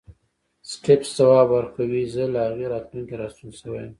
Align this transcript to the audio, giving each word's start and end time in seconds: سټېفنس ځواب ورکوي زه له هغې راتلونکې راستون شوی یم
سټېفنس 0.69 1.09
ځواب 1.17 1.47
ورکوي 1.53 2.03
زه 2.13 2.23
له 2.33 2.39
هغې 2.47 2.65
راتلونکې 2.73 3.15
راستون 3.21 3.49
شوی 3.59 3.79
یم 3.85 3.89